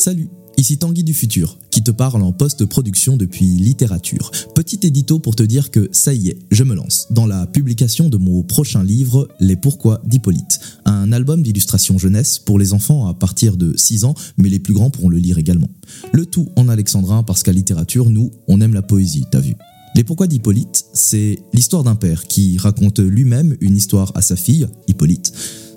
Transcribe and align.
Salut, 0.00 0.30
ici 0.56 0.78
Tanguy 0.78 1.04
du 1.04 1.12
futur, 1.12 1.58
qui 1.70 1.82
te 1.82 1.90
parle 1.90 2.22
en 2.22 2.32
post-production 2.32 3.18
depuis 3.18 3.44
littérature. 3.44 4.30
Petit 4.54 4.80
édito 4.82 5.18
pour 5.18 5.36
te 5.36 5.42
dire 5.42 5.70
que 5.70 5.90
ça 5.92 6.14
y 6.14 6.28
est, 6.30 6.38
je 6.50 6.64
me 6.64 6.74
lance 6.74 7.08
dans 7.10 7.26
la 7.26 7.46
publication 7.46 8.08
de 8.08 8.16
mon 8.16 8.42
prochain 8.42 8.82
livre, 8.82 9.28
Les 9.40 9.56
Pourquoi 9.56 10.00
d'Hippolyte, 10.06 10.58
un 10.86 11.12
album 11.12 11.42
d'illustration 11.42 11.98
jeunesse 11.98 12.38
pour 12.38 12.58
les 12.58 12.72
enfants 12.72 13.08
à 13.08 13.12
partir 13.12 13.58
de 13.58 13.76
6 13.76 14.04
ans, 14.04 14.14
mais 14.38 14.48
les 14.48 14.58
plus 14.58 14.72
grands 14.72 14.88
pourront 14.88 15.10
le 15.10 15.18
lire 15.18 15.36
également. 15.36 15.68
Le 16.14 16.24
tout 16.24 16.48
en 16.56 16.70
alexandrin 16.70 17.22
parce 17.22 17.42
qu'à 17.42 17.52
littérature, 17.52 18.08
nous, 18.08 18.30
on 18.48 18.62
aime 18.62 18.72
la 18.72 18.80
poésie, 18.80 19.26
t'as 19.30 19.40
vu. 19.40 19.54
Les 19.96 20.02
Pourquoi 20.02 20.28
d'Hippolyte, 20.28 20.82
c'est 20.94 21.40
l'histoire 21.52 21.84
d'un 21.84 21.94
père 21.94 22.26
qui 22.26 22.56
raconte 22.56 23.00
lui-même 23.00 23.54
une 23.60 23.76
histoire 23.76 24.12
à 24.14 24.22
sa 24.22 24.36
fille, 24.36 24.66
Hippolyte. 24.88 25.30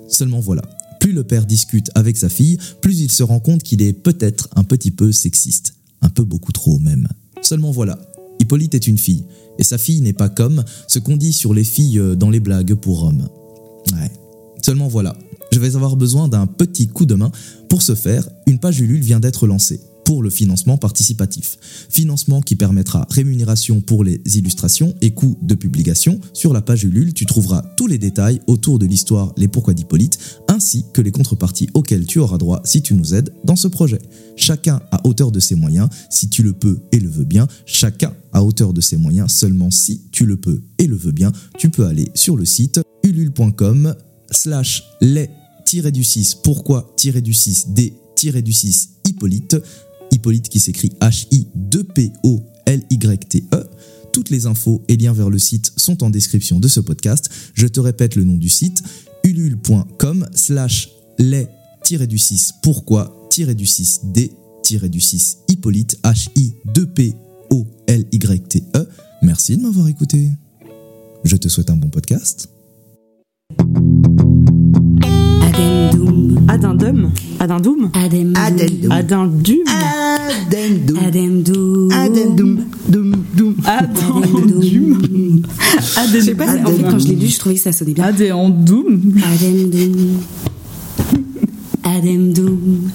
Seulement 0.08 0.40
voilà, 0.40 0.62
plus 1.04 1.12
le 1.12 1.22
père 1.22 1.44
discute 1.44 1.90
avec 1.94 2.16
sa 2.16 2.30
fille, 2.30 2.56
plus 2.80 3.00
il 3.00 3.12
se 3.12 3.22
rend 3.22 3.38
compte 3.38 3.62
qu'il 3.62 3.82
est 3.82 3.92
peut-être 3.92 4.48
un 4.56 4.64
petit 4.64 4.90
peu 4.90 5.12
sexiste. 5.12 5.74
Un 6.00 6.08
peu 6.08 6.24
beaucoup 6.24 6.50
trop 6.50 6.78
même. 6.78 7.08
Seulement 7.42 7.72
voilà, 7.72 7.98
Hippolyte 8.40 8.74
est 8.74 8.86
une 8.86 8.96
fille, 8.96 9.26
et 9.58 9.64
sa 9.64 9.76
fille 9.76 10.00
n'est 10.00 10.14
pas 10.14 10.30
comme 10.30 10.64
ce 10.88 10.98
qu'on 10.98 11.18
dit 11.18 11.34
sur 11.34 11.52
les 11.52 11.62
filles 11.62 12.00
dans 12.16 12.30
les 12.30 12.40
blagues 12.40 12.72
pour 12.72 13.02
hommes. 13.02 13.28
Ouais. 13.92 14.10
Seulement 14.62 14.88
voilà, 14.88 15.14
je 15.52 15.58
vais 15.58 15.76
avoir 15.76 15.96
besoin 15.96 16.26
d'un 16.26 16.46
petit 16.46 16.88
coup 16.88 17.04
de 17.04 17.16
main. 17.16 17.30
Pour 17.68 17.82
ce 17.82 17.94
faire, 17.94 18.26
une 18.46 18.58
page 18.58 18.80
Ulule 18.80 19.02
vient 19.02 19.20
d'être 19.20 19.46
lancée 19.46 19.80
pour 20.04 20.22
le 20.22 20.30
financement 20.30 20.76
participatif. 20.76 21.56
Financement 21.90 22.40
qui 22.40 22.56
permettra 22.56 23.06
rémunération 23.10 23.80
pour 23.80 24.04
les 24.04 24.20
illustrations 24.36 24.94
et 25.00 25.12
coûts 25.12 25.36
de 25.42 25.54
publication. 25.54 26.20
Sur 26.32 26.52
la 26.52 26.60
page 26.60 26.84
Ulule, 26.84 27.14
tu 27.14 27.26
trouveras 27.26 27.62
tous 27.76 27.86
les 27.86 27.98
détails 27.98 28.40
autour 28.46 28.78
de 28.78 28.86
l'histoire 28.86 29.32
Les 29.36 29.48
Pourquoi 29.48 29.74
d'Hippolyte, 29.74 30.18
ainsi 30.64 30.86
que 30.94 31.02
les 31.02 31.12
contreparties 31.12 31.68
auxquelles 31.74 32.06
tu 32.06 32.20
auras 32.20 32.38
droit 32.38 32.62
si 32.64 32.80
tu 32.80 32.94
nous 32.94 33.12
aides 33.12 33.34
dans 33.44 33.54
ce 33.54 33.68
projet. 33.68 34.00
Chacun 34.34 34.80
à 34.90 35.06
hauteur 35.06 35.30
de 35.30 35.38
ses 35.38 35.56
moyens, 35.56 35.90
si 36.08 36.30
tu 36.30 36.42
le 36.42 36.54
peux 36.54 36.80
et 36.90 37.00
le 37.00 37.10
veux 37.10 37.26
bien. 37.26 37.46
Chacun 37.66 38.14
à 38.32 38.42
hauteur 38.42 38.72
de 38.72 38.80
ses 38.80 38.96
moyens, 38.96 39.30
seulement 39.30 39.70
si 39.70 40.04
tu 40.10 40.24
le 40.24 40.38
peux 40.38 40.62
et 40.78 40.86
le 40.86 40.96
veux 40.96 41.12
bien. 41.12 41.32
Tu 41.58 41.68
peux 41.68 41.84
aller 41.84 42.08
sur 42.14 42.38
le 42.38 42.46
site 42.46 42.80
ulule.com 43.02 43.94
slash 44.30 44.84
les-du-6 45.02 46.38
pourquoi-du-6 46.42 47.74
d-du-6 47.74 48.88
Hippolyte 49.06 49.58
Hippolyte 50.12 50.48
qui 50.48 50.60
s'écrit 50.60 50.92
H-I-2-P-O-L-Y-T-E. 51.02 53.64
Toutes 54.14 54.30
les 54.30 54.46
infos 54.46 54.82
et 54.88 54.96
liens 54.96 55.12
vers 55.12 55.28
le 55.28 55.38
site 55.38 55.74
sont 55.76 56.02
en 56.02 56.08
description 56.08 56.58
de 56.58 56.68
ce 56.68 56.80
podcast. 56.80 57.28
Je 57.52 57.66
te 57.66 57.80
répète 57.80 58.16
le 58.16 58.24
nom 58.24 58.38
du 58.38 58.48
site 58.48 58.82
ulule.com 59.24 60.28
slash 60.34 60.90
les-du-6 61.18 62.52
pourquoi-du-6 62.62 64.12
d-du-6 64.12 65.38
Hippolyte 65.48 65.98
H-I-2-P-O-L-Y-T-E. 66.04 68.88
Merci 69.22 69.56
de 69.56 69.62
m'avoir 69.62 69.88
écouté. 69.88 70.30
Je 71.24 71.36
te 71.36 71.48
souhaite 71.48 71.70
un 71.70 71.76
bon 71.76 71.88
podcast. 71.88 72.50
Adendum. 75.54 76.48
Adindum 76.48 77.12
Adendum? 77.38 77.90
Addendum. 77.94 78.90
Adindum 78.90 78.90
Addendum. 78.90 79.64
Adendum. 81.00 81.90
Addendum. 81.92 82.64
Dum, 82.88 83.24
dum. 83.34 83.56
Adendum 83.64 85.42
Je 86.12 86.20
sais 86.20 86.34
pas, 86.34 86.56
en 86.56 86.66
fait, 86.66 86.82
quand 86.82 86.98
je 86.98 87.08
l'ai 87.08 87.14
lu, 87.14 87.28
je 87.28 87.38
trouvais 87.38 87.54
que 87.54 87.60
ça 87.60 87.70
sonnait 87.72 87.92
bien. 87.92 88.04
Adendum 88.04 89.14
Adendum. 89.22 90.20
Adendum. 91.84 92.90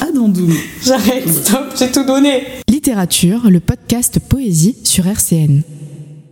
Adendum 0.00 0.52
J'arrête, 0.84 1.28
stop, 1.32 1.74
j'ai 1.78 1.90
tout 1.90 2.04
donné. 2.04 2.42
Littérature, 2.68 3.48
le 3.50 3.60
podcast 3.60 4.18
Poésie 4.28 4.76
sur 4.84 5.06
RCN. 5.06 5.62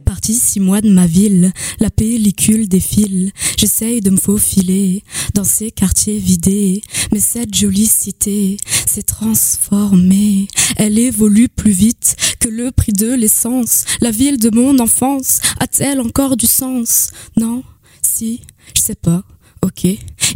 Parti 0.06 0.34
six 0.34 0.60
mois 0.60 0.80
de 0.80 0.88
ma 0.88 1.06
ville, 1.06 1.52
la 1.80 1.90
pellicule 1.90 2.68
défile. 2.68 3.32
J'essaye 3.58 4.00
de 4.00 4.10
me 4.10 4.16
faufiler 4.16 5.02
dans 5.34 5.44
ces 5.44 5.72
quartiers 5.72 6.18
vidés, 6.18 6.80
mais 7.12 7.18
cette 7.18 7.54
jolie 7.54 7.86
cité 7.86 8.56
s'est 8.86 9.02
transformée. 9.02 10.46
Elle 10.76 10.98
évolue 10.98 11.48
plus 11.48 11.72
vite 11.72 12.16
que 12.40 12.48
le 12.48 12.70
prix 12.70 12.92
de 12.92 13.12
l'essence. 13.12 13.84
La 14.00 14.12
ville 14.12 14.38
de 14.38 14.50
mon 14.50 14.78
enfance 14.78 15.40
a-t-elle 15.58 16.00
encore 16.00 16.36
du 16.36 16.46
sens? 16.46 17.10
Non, 17.36 17.64
si, 18.00 18.42
je 18.74 18.80
sais 18.80 18.94
pas. 18.94 19.24
Ok. 19.62 19.86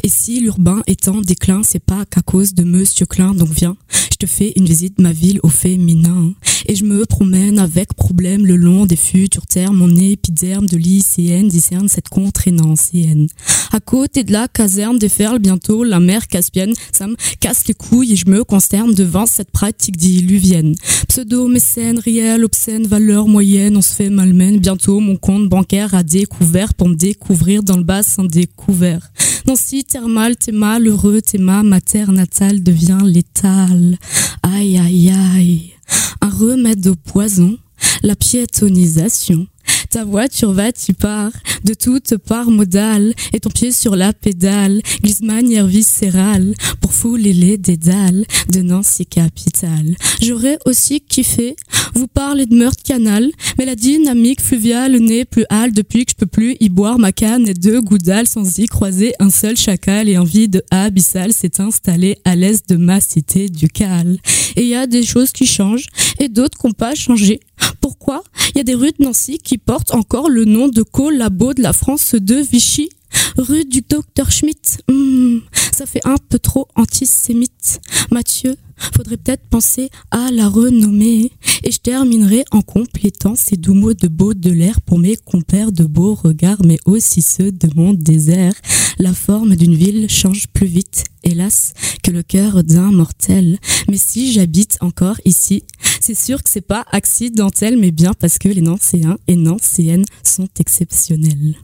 Et 0.03 0.09
si 0.09 0.41
l'urbain 0.41 0.83
est 0.87 1.09
en 1.09 1.21
déclin, 1.21 1.63
c'est 1.63 1.85
pas 1.85 2.05
qu'à 2.05 2.23
cause 2.23 2.55
de 2.55 2.65
Monsieur 2.65 3.07
Klein, 3.07 3.35
donc 3.35 3.51
viens, 3.51 3.77
je 4.13 4.17
te 4.17 4.27
fais 4.27 4.53
une 4.57 4.65
visite 4.65 4.99
ma 4.99 5.13
ville 5.13 5.41
au 5.43 5.49
féminin. 5.49 6.35
Et 6.67 6.77
je 6.77 6.85
me 6.85 7.05
promène 7.07 7.59
avec 7.59 7.95
problème 7.95 8.47
le 8.47 8.57
long 8.57 8.87
des 8.87 8.97
futurs 8.97 9.47
termes, 9.47 9.77
mon 9.77 9.97
épiderme 9.97 10.67
de 10.67 10.77
lycéenne 10.77 11.49
discerne 11.49 11.89
cette 11.89 12.09
contraînancienne. 12.09 13.29
À 13.73 13.81
côté 13.81 14.25
de 14.25 14.33
la 14.33 14.49
caserne 14.49 14.99
des 14.99 15.09
Ferles, 15.09 15.39
bientôt 15.39 15.85
la 15.85 16.01
mer 16.01 16.29
Caspienne, 16.29 16.75
ça 16.93 17.07
me 17.07 17.17
casse 17.41 17.67
les 17.69 17.75
couilles 17.75 18.13
et 18.13 18.17
je 18.17 18.29
me 18.29 18.45
consterne 18.45 18.95
devant 18.95 19.27
cette 19.27 19.51
pratique 19.51 19.97
diluvienne. 19.97 20.75
Pseudo 21.09 21.49
mécène, 21.49 21.99
réel, 21.99 22.45
obscène, 22.45 22.87
valeur 22.87 23.27
moyenne, 23.27 23.77
on 23.77 23.83
se 23.83 23.95
fait 23.95 24.11
malmène. 24.11 24.59
Bientôt 24.59 25.01
mon 25.01 25.17
compte 25.17 25.49
bancaire 25.49 25.95
a 25.95 26.03
découvert 26.03 26.75
pour 26.75 26.89
me 26.89 26.95
découvrir 26.95 27.63
dans 27.63 27.77
le 27.77 27.85
bassin 27.85 28.25
découvert. 28.25 29.11
Nancy 29.51 29.83
thermal, 29.83 30.37
t'es 30.37 30.53
malheureux, 30.53 31.21
t'es 31.21 31.37
ma 31.37 31.65
mater 31.65 32.05
natale 32.13 32.63
devient 32.63 33.01
létale. 33.03 33.99
Aïe 34.45 34.79
aïe 34.79 35.11
aïe. 35.11 35.73
Un 36.21 36.29
remède 36.29 36.87
au 36.87 36.95
poison, 36.95 37.59
la 38.05 38.15
piétonisation. 38.15 39.49
Ta 39.91 40.05
voiture 40.05 40.53
va, 40.53 40.71
tu 40.71 40.95
pars, 40.95 41.33
de 41.65 41.75
toute 41.75 42.17
part 42.19 42.49
modale, 42.49 43.13
et 43.33 43.41
ton 43.41 43.51
pied 43.51 43.73
sur 43.73 43.97
la 43.97 44.13
pédale, 44.13 44.81
glisse 45.03 45.21
manière 45.21 45.67
viscérale, 45.67 46.55
pour 46.81 46.93
fouler 46.93 47.33
les 47.33 47.59
dédales 47.59 48.25
de 48.53 48.61
Nancy 48.61 49.05
capitale. 49.05 49.97
J'aurais 50.23 50.59
aussi 50.65 51.01
kiffé 51.01 51.57
vous 51.97 52.07
parler 52.07 52.47
de 52.47 52.55
meurtre 52.55 52.85
canal, 52.85 53.33
mais 53.59 53.65
la 53.65 53.75
dynamique 53.75 54.41
fluviale 54.41 54.97
n'est 54.99 55.25
plus 55.25 55.45
hale 55.51 55.73
depuis 55.73 56.05
que 56.05 56.13
je 56.13 56.17
peux 56.17 56.27
plus 56.27 56.57
y 56.61 56.69
boire 56.69 57.01
ma 57.01 57.11
canne 57.11 57.49
et 57.49 57.55
deux 57.55 57.81
goudales 57.81 58.29
sans 58.29 58.59
y 58.59 58.67
croiser 58.67 59.15
un 59.19 59.31
seul 59.31 59.57
chacal 59.57 60.09
et 60.09 60.15
un 60.15 60.25
vide 60.25 60.63
abyssal 60.71 61.33
s'est 61.33 61.61
installé 61.61 62.17
à 62.25 62.37
l'est 62.37 62.69
de 62.69 62.77
ma 62.77 63.01
cité 63.01 63.49
ducale. 63.49 64.19
Et 64.55 64.63
il 64.63 64.69
y 64.69 64.77
a 64.77 64.87
des 64.87 65.03
choses 65.03 65.33
qui 65.33 65.47
changent 65.47 65.89
et 66.21 66.29
d'autres 66.29 66.59
qui 66.59 66.69
n'ont 66.69 66.73
pas 66.75 66.95
changé. 66.95 67.41
Pourquoi 67.81 68.23
Il 68.55 68.59
y 68.59 68.61
a 68.61 68.65
des 68.65 68.75
rues 68.75 68.93
de 68.99 69.05
Nancy 69.05 69.39
qui 69.39 69.59
portent 69.59 69.95
encore 69.95 70.29
le 70.29 70.45
nom 70.45 70.69
de 70.69 70.83
collabo 70.83 71.55
de 71.55 71.63
la 71.63 71.73
France 71.73 72.15
de 72.15 72.37
Vichy. 72.37 72.91
Rue 73.37 73.65
du 73.65 73.81
docteur 73.81 74.31
Schmitt. 74.31 74.83
Hmm, 74.89 75.39
ça 75.73 75.87
fait 75.87 76.01
un 76.05 76.17
peu 76.29 76.39
trop 76.39 76.69
antisémite. 76.77 77.81
Mathieu, 78.11 78.57
faudrait 78.97 79.17
peut-être 79.17 79.47
penser 79.49 79.91
à 80.11 80.31
la 80.31 80.49
renommer. 80.49 81.33
Et 81.63 81.71
je 81.71 81.79
terminerai 81.79 82.45
en 82.51 82.63
complétant 82.63 83.35
ces 83.37 83.57
doux 83.57 83.75
mots 83.75 83.95
de 83.95 84.09
Baudelaire 84.09 84.81
pour 84.81 84.99
mes 84.99 85.17
compères 85.17 85.73
de 85.73 85.85
beaux 85.85 86.15
regards, 86.15 86.63
mais 86.65 86.79
aussi 86.85 87.23
ceux 87.23 87.53
de 87.53 87.69
mon 87.75 87.93
désert. 87.93 88.55
La 88.99 89.15
forme 89.15 89.57
d'une 89.57 89.75
ville 89.75 90.09
change 90.09 90.49
plus 90.49 90.67
vite, 90.67 91.05
hélas, 91.23 91.73
que 92.03 92.11
le 92.11 92.23
cœur 92.23 92.65
d'un 92.65 92.93
mortel. 92.93 93.59
Mais 93.89 93.97
si 93.97 94.33
j'habite 94.33 94.79
encore 94.81 95.21
ici, 95.25 95.63
c'est 96.01 96.15
sûr 96.15 96.43
que 96.43 96.51
c'est 96.51 96.61
pas 96.61 96.85
accidentel, 96.93 97.79
mais 97.79 97.91
bien 97.91 98.13
parce 98.19 98.39
que 98.39 98.49
les 98.49 98.63
Nancéens 98.63 99.19
et 99.27 99.37
Nancéennes 99.37 100.05
sont 100.23 100.49
exceptionnels. 100.59 101.57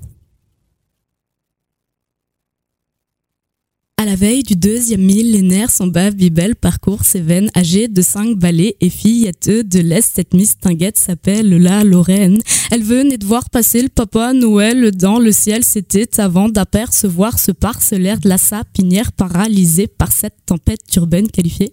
À 3.98 4.04
la 4.04 4.14
veille 4.14 4.42
du 4.42 4.56
deuxième 4.56 5.00
millénaire, 5.00 5.70
son 5.70 5.86
bave 5.86 6.16
Bibel 6.16 6.54
parcourt 6.54 7.06
ses 7.06 7.22
veines, 7.22 7.50
âgée 7.56 7.88
de 7.88 8.02
cinq 8.02 8.36
balais 8.36 8.76
et 8.82 8.90
filletteux 8.90 9.64
de 9.64 9.80
l'Est. 9.80 10.12
Cette 10.16 10.34
mistinguette 10.34 10.98
s'appelle 10.98 11.48
la 11.48 11.82
Lorraine. 11.82 12.38
Elle 12.70 12.82
venait 12.82 13.16
de 13.16 13.24
voir 13.24 13.48
passer 13.48 13.80
le 13.80 13.88
papa 13.88 14.34
Noël 14.34 14.90
dans 14.90 15.18
le 15.18 15.32
ciel. 15.32 15.64
C'était 15.64 16.20
avant 16.20 16.50
d'apercevoir 16.50 17.38
ce 17.38 17.52
parcellaire 17.52 18.20
de 18.20 18.28
la 18.28 18.36
sapinière 18.36 19.12
paralysée 19.12 19.86
par 19.86 20.12
cette 20.12 20.44
tempête 20.44 20.82
urbaine 20.94 21.28
qualifiée 21.28 21.72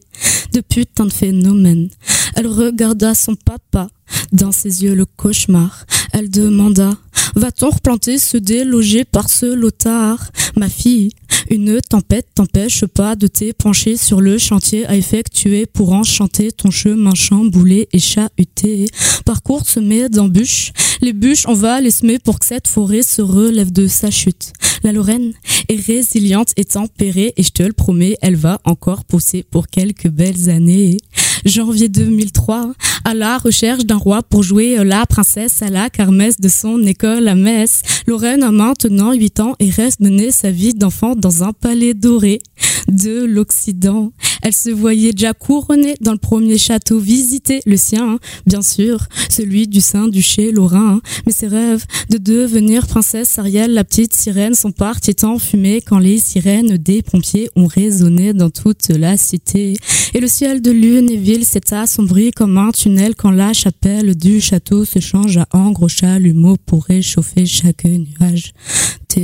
de 0.53 0.61
putain 0.61 1.07
de 1.07 1.11
phénomène. 1.11 1.89
Elle 2.35 2.47
regarda 2.47 3.15
son 3.15 3.35
papa, 3.35 3.89
dans 4.31 4.51
ses 4.51 4.83
yeux 4.83 4.95
le 4.95 5.05
cauchemar. 5.05 5.85
Elle 6.11 6.29
demanda 6.29 6.97
Va-t-on 7.35 7.69
replanter 7.69 8.17
ce 8.19 8.37
délogé 8.37 9.05
par 9.05 9.29
ce 9.29 9.47
lotard 9.47 10.31
Ma 10.55 10.69
fille, 10.69 11.09
une 11.49 11.81
tempête 11.81 12.27
t'empêche 12.35 12.85
pas 12.85 13.15
de 13.15 13.27
t'épancher 13.27 13.97
sur 13.97 14.21
le 14.21 14.37
chantier 14.37 14.85
à 14.85 14.95
effectuer 14.95 15.65
pour 15.65 15.93
enchanter 15.93 16.51
ton 16.51 16.69
chemin 16.69 17.15
chamboulé 17.15 17.89
et 17.91 17.99
chahuté. 17.99 18.85
Parcours 19.25 19.65
semé 19.65 20.09
d'embûches, 20.09 20.73
les 21.01 21.13
bûches 21.13 21.47
on 21.47 21.53
va 21.53 21.81
les 21.81 21.91
semer 21.91 22.19
pour 22.19 22.39
que 22.39 22.45
cette 22.45 22.67
forêt 22.67 23.01
se 23.01 23.21
relève 23.21 23.71
de 23.71 23.87
sa 23.87 24.11
chute. 24.11 24.53
La 24.83 24.91
Lorraine 24.91 25.33
est 25.69 25.85
résiliente 25.85 26.51
et 26.57 26.65
tempérée 26.65 27.33
et 27.35 27.43
je 27.43 27.51
te 27.51 27.63
le 27.63 27.73
promets, 27.73 28.17
elle 28.21 28.35
va 28.35 28.59
encore 28.63 29.05
pousser 29.05 29.43
pour 29.43 29.67
quelques 29.67 30.09
belles 30.09 30.49
années. 30.49 30.97
Janvier 31.45 31.89
2003, 31.89 32.73
à 33.03 33.13
la 33.13 33.37
recherche 33.37 33.85
d'un 33.85 33.97
roi 33.97 34.23
pour 34.23 34.43
jouer 34.43 34.83
la 34.83 35.05
princesse 35.05 35.61
à 35.61 35.69
la 35.69 35.89
kermesse 35.89 36.39
de 36.39 36.47
son 36.47 36.81
école 36.83 37.27
à 37.27 37.35
Metz. 37.35 37.81
Lorraine 38.07 38.43
a 38.43 38.51
maintenant 38.51 39.13
8 39.13 39.39
ans 39.41 39.55
et 39.59 39.69
reste 39.69 39.99
mener 39.99 40.31
sa 40.31 40.51
vie 40.51 40.73
d'enfant 40.73 41.15
dans 41.15 41.43
un 41.43 41.51
palais 41.51 41.93
doré 41.93 42.39
de 42.87 43.23
l'Occident. 43.23 44.11
Elle 44.41 44.53
se 44.53 44.69
voyait 44.69 45.13
déjà 45.13 45.33
couronnée 45.33 45.95
dans 46.01 46.11
le 46.11 46.17
premier 46.17 46.57
château 46.57 46.99
visité, 46.99 47.61
le 47.65 47.77
sien, 47.77 48.19
bien 48.45 48.61
sûr, 48.61 49.07
celui 49.29 49.67
du 49.67 49.79
Saint-Duché 49.79 50.51
Lorrain. 50.51 51.01
Mais 51.25 51.31
ses 51.31 51.47
rêves 51.47 51.85
de 52.09 52.17
devenir 52.17 52.87
princesse 52.87 53.39
Ariel, 53.39 53.73
la 53.73 53.83
petite 53.83 54.13
sirène, 54.13 54.53
sont 54.53 54.71
partis 54.71 55.15
en 55.23 55.39
fumée 55.39 55.81
quand 55.81 55.99
les 55.99 56.17
sirènes 56.17 56.77
des 56.77 57.01
pompiers 57.01 57.49
ont 57.55 57.67
résonné 57.67 58.33
dans 58.33 58.49
toute 58.49 58.89
la 58.89 59.15
cité. 59.17 59.77
Et 60.13 60.19
le 60.19 60.27
ciel 60.27 60.61
de 60.61 60.71
lune 60.71 61.09
et 61.09 61.17
ville 61.17 61.45
s'est 61.45 61.73
assombri 61.73 62.31
comme 62.31 62.57
un 62.57 62.71
tunnel 62.71 63.15
quand 63.15 63.31
la 63.31 63.53
chapelle 63.53 64.15
du 64.15 64.41
château 64.41 64.85
se 64.85 64.99
change 64.99 65.37
à 65.37 65.47
en 65.53 65.71
gros 65.71 65.87
chalumeau 65.87 66.57
pour 66.65 66.85
réchauffer 66.85 67.45
chaque 67.45 67.85
nuage 67.85 68.53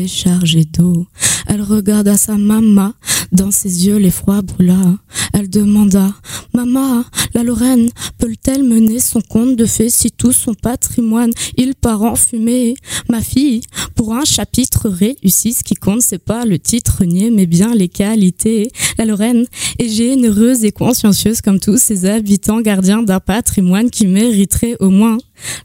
chargé 0.08 0.66
d'eau. 0.66 1.08
Elle 1.48 1.62
regarda 1.62 2.18
sa 2.18 2.38
maman, 2.38 2.94
dans 3.32 3.52
ses 3.52 3.88
yeux 3.88 3.98
l'effroi 3.98 4.42
brûla. 4.42 4.98
Elle 5.34 5.50
demanda, 5.50 6.14
Maman, 6.54 7.04
la 7.36 7.44
Lorraine 7.44 7.90
peut-elle 8.18 8.64
mener 8.64 9.00
son 9.00 9.22
compte 9.22 9.56
de 9.56 9.66
fait 9.66 9.90
si 9.90 10.12
tout 10.12 10.32
son 10.32 10.56
patrimoine 10.56 11.32
il 11.58 11.76
part 11.76 12.02
en 12.02 12.16
fumée? 12.16 12.74
Ma 13.08 13.22
fille, 13.22 13.62
pour 13.96 14.16
un 14.16 14.26
chapitre 14.26 14.90
réussi, 14.90 15.54
ce 15.54 15.64
qui 15.64 15.76
compte 15.76 16.02
c'est 16.02 16.24
pas 16.24 16.46
le 16.46 16.58
titre 16.58 17.06
nier 17.06 17.30
mais 17.30 17.46
bien 17.46 17.76
les 17.76 17.88
qualités. 17.88 18.72
La 18.98 19.06
Lorraine 19.06 19.46
est 19.78 19.90
généreuse 19.90 20.66
et 20.66 20.72
consciencieuse 20.72 21.42
comme 21.42 21.60
tous 21.60 21.78
ses 21.78 22.06
habitants 22.06 22.62
gardiens 22.62 23.04
d'un 23.04 23.20
patrimoine 23.20 23.90
qui 23.90 24.08
mériterait 24.08 24.76
au 24.80 24.90
moins 24.90 25.18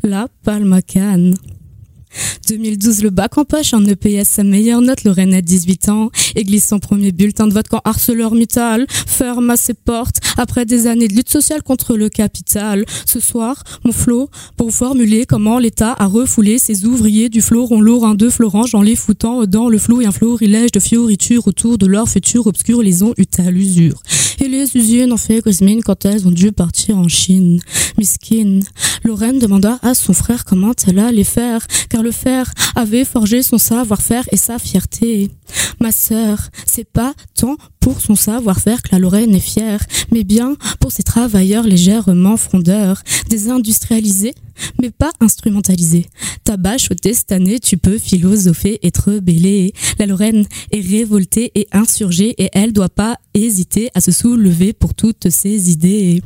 la 0.03 0.29
palmacane. 0.45 1.35
2012, 2.49 3.03
le 3.03 3.11
bac 3.11 3.39
en 3.39 3.45
poche, 3.45 3.75
en 3.75 3.85
EPS, 3.85 4.29
sa 4.29 4.45
meilleure 4.45 4.81
note, 4.81 5.05
Lorraine 5.05 5.35
a 5.35 5.43
18 5.43 5.89
ans, 5.89 6.11
église 6.35 6.65
son 6.65 6.79
premier 6.79 7.13
bulletin 7.13 7.47
de 7.47 7.53
vote 7.53 7.69
quand 7.69 7.81
ArcelorMittal 7.85 8.87
ferme 8.89 9.51
à 9.51 9.57
ses 9.57 9.75
portes 9.75 10.21
après 10.37 10.67
des 10.67 10.87
années 10.87 11.09
de 11.09 11.15
lutte 11.15 11.31
sociale 11.31 11.63
contre 11.63 11.97
le 11.97 12.09
capital. 12.09 12.85
Ce 13.07 13.21
soir, 13.21 13.63
mon 13.85 13.93
flot, 13.93 14.31
pour 14.57 14.73
formuler 14.73 15.27
comment 15.27 15.59
l'État 15.59 15.95
a 15.99 16.07
refoulé 16.07 16.59
ses 16.59 16.85
ouvriers 16.85 17.29
du 17.29 17.41
floron 17.41 17.81
lorrain 17.81 18.15
de 18.15 18.29
Florange 18.29 18.75
en 18.75 18.83
les 18.83 18.97
foutant 18.97 19.45
dans 19.47 19.69
le 19.69 19.79
flou 19.79 20.01
et 20.01 20.07
un 20.07 20.13
florilège 20.13 20.73
de 20.73 20.81
fioritures 20.81 21.47
autour 21.47 21.79
de 21.79 21.87
leur 21.87 22.09
futur 22.09 22.47
obscur 22.47 22.83
les 22.83 23.03
ont 23.03 23.15
eu 23.17 23.25
à 23.39 23.51
l'usure. 23.51 24.03
Et 24.41 24.49
les 24.49 24.77
usines 24.77 25.13
ont 25.13 25.17
fait 25.17 25.43
mine 25.61 25.83
quand 25.83 26.05
elles 26.05 26.27
ont 26.27 26.33
dû 26.33 26.53
partir 26.53 26.99
en 26.99 27.09
Chine. 27.09 27.61
Miskin. 27.99 28.61
Lorraine 29.05 29.39
demanda 29.39 29.79
à 29.83 29.95
son 29.95 30.13
frère 30.13 30.45
comment 30.45 30.73
elle 30.87 30.99
allait 30.99 31.25
faire, 31.25 31.67
car 31.89 32.03
le 32.05 32.13
fer 32.13 32.53
avait 32.77 33.05
forgé 33.05 33.43
son 33.43 33.59
savoir-faire 33.59 34.25
et 34.31 34.37
sa 34.37 34.59
fierté. 34.59 35.31
Ma 35.81 35.91
sœur, 35.91 36.39
c'est 36.67 36.89
pas 36.89 37.15
tant 37.35 37.57
pour 37.81 38.01
son 38.01 38.15
savoir-faire 38.15 38.83
que 38.83 38.91
la 38.93 38.99
Lorraine 38.99 39.35
est 39.35 39.41
fière, 39.41 39.85
mais 40.13 40.23
bien 40.23 40.57
pour 40.81 40.93
ses 40.93 41.03
travailleurs 41.03 41.65
légèrement 41.65 42.37
frondeurs, 42.37 43.03
désindustrialisés, 43.29 44.35
mais 44.81 44.91
pas 44.91 45.11
instrumentalisés. 45.21 46.07
Ta 46.45 46.57
bâche 46.57 46.91
au 46.91 47.33
année, 47.33 47.59
tu 47.59 47.77
peux 47.79 47.99
philosopher 47.99 48.79
et 48.83 48.91
te. 48.91 49.21
La 49.99 50.07
Lorraine 50.07 50.47
est 50.71 50.81
révoltée 50.81 51.51
et 51.55 51.67
insurgée 51.73 52.35
et 52.39 52.51
elle 52.53 52.73
doit 52.73 52.89
pas 52.89 53.17
hésiter 53.33 53.91
à 53.95 54.01
se 54.01 54.13
soulever 54.13 54.73
pour 54.73 54.95
toutes 54.95 55.31
ses 55.31 55.71
idées 55.71 56.23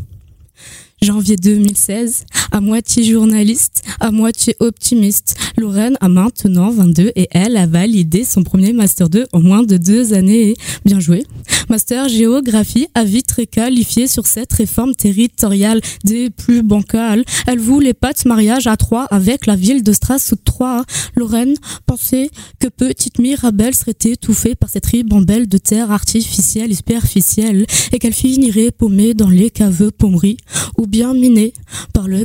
janvier 1.03 1.37
2016, 1.37 2.25
à 2.51 2.61
moitié 2.61 3.05
journaliste, 3.05 3.83
à 4.01 4.11
moitié 4.11 4.57
optimiste. 4.61 5.37
Lorraine 5.57 5.97
a 6.01 6.09
maintenant 6.09 6.71
22 6.71 7.13
et 7.15 7.29
elle 7.31 7.57
a 7.57 7.67
validé 7.67 8.25
son 8.25 8.43
premier 8.43 8.73
Master 8.73 9.09
2 9.09 9.27
en 9.33 9.41
moins 9.41 9.63
de 9.63 9.77
deux 9.77 10.15
années. 10.15 10.55
Bien 10.85 11.01
joué. 11.01 11.25
Master 11.69 12.09
Géographie 12.09 12.89
a 12.95 13.05
vite 13.05 13.31
réqualifié 13.33 14.07
sur 14.07 14.27
cette 14.27 14.53
réforme 14.55 14.95
territoriale 14.95 15.81
des 16.05 16.31
plus 16.31 16.63
bancales. 16.63 17.25
Elle 17.47 17.59
voulait 17.59 17.95
pas 17.95 18.13
de 18.13 18.27
mariage 18.27 18.67
à 18.67 18.77
trois 18.77 19.05
avec 19.11 19.47
la 19.47 19.55
ville 19.55 19.83
de 19.83 19.93
Strasbourg 19.93 20.39
3. 20.45 20.85
Lorraine 21.15 21.55
pensait 21.87 22.31
que 22.59 22.69
petite 22.69 23.19
Mirabelle 23.19 23.75
serait 23.75 23.95
étouffée 24.05 24.55
par 24.55 24.71
cette 24.71 24.87
ribambelle 24.87 25.47
de 25.47 25.59
terre 25.59 25.93
artificielle 25.93 26.73
et 26.73 26.75
superficielle 26.75 27.67
et 27.93 27.99
qu'elle 27.99 28.15
finirait 28.15 28.71
paumée 28.71 29.15
dans 29.15 29.29
les 29.29 29.51
caveux 29.51 29.91
pommeries 29.91 30.39
ou 30.79 30.87
bien 30.89 31.15
minée 31.15 31.53
par 31.93 32.09
le 32.09 32.25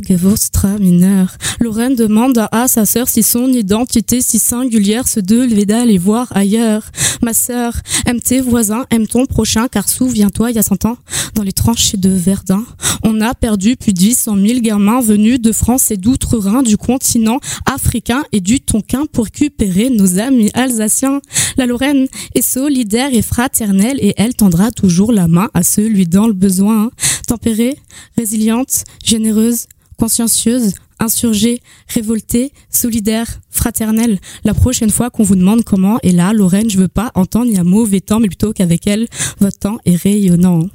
mineur. 0.78 1.36
Lorraine 1.60 1.94
demande 1.94 2.46
à 2.50 2.68
sa 2.68 2.86
sœur 2.86 3.08
si 3.08 3.22
son 3.22 3.48
identité 3.48 4.20
si 4.20 4.38
singulière 4.38 5.06
se 5.06 5.20
devait 5.20 5.66
d'aller 5.66 5.98
voir 5.98 6.28
ailleurs. 6.34 6.84
Ma 7.22 7.32
sœur, 7.32 7.74
aime 8.06 8.20
tes 8.20 8.40
voisins, 8.40 8.86
aime 8.90 9.06
ton 9.06 9.26
prochain, 9.26 9.68
car 9.68 9.88
souviens-toi, 9.88 10.50
il 10.50 10.56
y 10.56 10.58
a 10.58 10.62
100 10.62 10.84
ans, 10.84 10.96
dans 11.34 11.42
les 11.42 11.52
tranchées 11.52 11.96
de 11.96 12.10
Verdun, 12.10 12.64
on 13.02 13.20
a 13.20 13.34
perdu 13.34 13.76
plus 13.76 13.92
de 13.92 14.00
800 14.00 14.36
000 14.36 14.60
gamins 14.60 15.00
venus 15.00 15.40
de 15.40 15.52
France 15.52 15.90
et 15.90 15.96
d'outre-Rhin, 15.96 16.62
du 16.62 16.76
continent 16.76 17.38
africain 17.66 18.22
et 18.32 18.40
du 18.40 18.60
Tonkin 18.60 19.04
pour 19.12 19.24
récupérer 19.24 19.90
nos 19.90 20.18
amis 20.18 20.50
alsaciens. 20.54 21.20
La 21.56 21.66
Lorraine 21.66 22.06
est 22.34 22.42
solidaire 22.42 23.10
et 23.12 23.22
fraternelle 23.22 23.98
et 24.00 24.14
elle 24.16 24.34
tendra 24.34 24.70
toujours 24.70 25.12
la 25.12 25.28
main 25.28 25.50
à 25.52 25.62
celui 25.62 26.06
dans 26.06 26.26
le 26.26 26.32
besoin. 26.32 26.90
Tempérée, 27.26 27.76
résiliente, 28.16 28.53
généreuse, 29.02 29.66
consciencieuse, 29.96 30.74
insurgée, 30.98 31.60
révoltée, 31.88 32.52
solidaire, 32.70 33.40
fraternelle. 33.50 34.18
La 34.44 34.54
prochaine 34.54 34.90
fois 34.90 35.10
qu'on 35.10 35.22
vous 35.22 35.36
demande 35.36 35.64
comment 35.64 35.98
est 36.02 36.12
là, 36.12 36.32
Lorraine, 36.32 36.70
je 36.70 36.78
veux 36.78 36.88
pas 36.88 37.10
entendre 37.14 37.46
il 37.46 37.56
y 37.56 37.58
a 37.58 37.64
mauvais 37.64 38.00
temps, 38.00 38.20
mais 38.20 38.28
plutôt 38.28 38.52
qu'avec 38.52 38.86
elle, 38.86 39.08
votre 39.40 39.58
temps 39.58 39.78
est 39.84 39.96
rayonnant. 39.96 40.68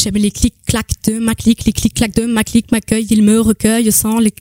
J'aime 0.00 0.14
les 0.14 0.30
clics-clacs 0.30 0.94
de 1.04 1.18
ma 1.18 1.34
clique, 1.34 1.64
les 1.66 1.72
clics-clacs 1.72 2.14
de 2.14 2.24
ma 2.24 2.42
clique 2.42 2.72
m'accueille, 2.72 3.06
il 3.10 3.22
me 3.22 3.38
recueille 3.38 3.92
sans 3.92 4.18
les 4.18 4.32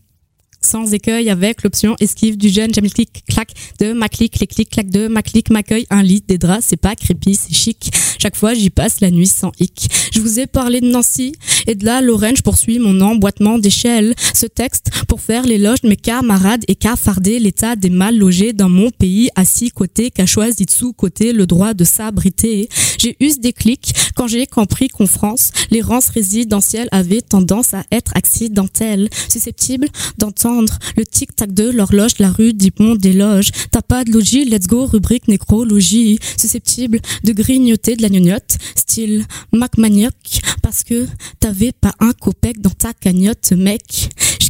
sans 0.61 0.93
écueil 0.93 1.29
avec 1.29 1.63
l'option 1.63 1.95
esquive 1.99 2.37
du 2.37 2.49
jeune. 2.49 2.73
J'aime 2.73 2.83
les 2.83 2.89
clic 2.89 3.23
clac 3.27 3.51
de 3.79 3.93
ma 3.93 4.09
clique, 4.09 4.39
les 4.39 4.47
clics 4.47 4.69
clac 4.69 4.89
de 4.89 5.07
ma 5.07 5.21
clique 5.21 5.49
m'accueille 5.49 5.87
un 5.89 6.03
lit, 6.03 6.23
des 6.27 6.37
draps, 6.37 6.65
c'est 6.67 6.77
pas 6.77 6.95
crépi, 6.95 7.35
c'est 7.35 7.53
chic. 7.53 7.91
Chaque 8.21 8.35
fois 8.35 8.53
j'y 8.53 8.69
passe 8.69 8.99
la 8.99 9.11
nuit 9.11 9.27
sans 9.27 9.51
hic. 9.59 9.89
Je 10.13 10.19
vous 10.19 10.39
ai 10.39 10.47
parlé 10.47 10.81
de 10.81 10.87
Nancy 10.87 11.33
et 11.67 11.75
de 11.75 11.85
la 11.85 12.01
Lorraine, 12.01 12.35
je 12.35 12.41
poursuis 12.41 12.79
mon 12.79 12.99
emboîtement 12.99 13.59
d'échelle. 13.59 14.13
Ce 14.33 14.45
texte 14.45 14.89
pour 15.07 15.21
faire 15.21 15.43
l'éloge 15.43 15.81
de 15.81 15.89
mes 15.89 15.95
camarades 15.95 16.63
et 16.67 16.77
farder 16.95 17.39
l'état 17.39 17.75
des 17.75 17.89
mal 17.89 18.17
logés 18.17 18.53
dans 18.53 18.69
mon 18.69 18.89
pays, 18.89 19.29
assis 19.35 19.69
côté, 19.69 20.11
qu'a 20.11 20.25
choisi 20.25 20.65
de 20.65 20.71
sous-côté 20.71 21.33
le 21.33 21.45
droit 21.45 21.73
de 21.73 21.83
s'abriter. 21.83 22.69
J'ai 22.97 23.15
eu 23.19 23.29
ce 23.29 23.39
déclic 23.39 23.93
quand 24.15 24.27
j'ai 24.27 24.47
compris 24.47 24.87
qu'en 24.89 25.05
France, 25.05 25.51
les 25.71 25.81
rances 25.81 26.09
résidentielles 26.09 26.89
avaient 26.91 27.21
tendance 27.21 27.73
à 27.73 27.83
être 27.91 28.11
accidentelles, 28.15 29.09
susceptibles 29.29 29.87
d'entendre 30.17 30.48
le 30.97 31.05
tic-tac 31.05 31.53
de 31.53 31.69
l'horloge 31.69 32.19
la 32.19 32.31
rue 32.31 32.53
Dipont 32.53 32.95
des 32.95 33.13
loges. 33.13 33.51
T'as 33.71 33.81
pas 33.81 34.03
de 34.03 34.11
logis, 34.11 34.45
let's 34.45 34.67
go, 34.67 34.85
rubrique 34.85 35.27
nécrologie. 35.27 36.19
Susceptible 36.37 36.99
de 37.23 37.33
grignoter 37.33 37.95
de 37.95 38.01
la 38.01 38.09
gnognotte, 38.09 38.57
style 38.75 39.25
Mac 39.51 39.77
Manioc, 39.77 40.13
parce 40.61 40.83
que 40.83 41.07
t'avais 41.39 41.71
pas 41.71 41.93
un 41.99 42.13
copec 42.13 42.59
dans 42.61 42.69
ta 42.69 42.93
cagnotte, 42.93 43.51
mec. 43.51 44.09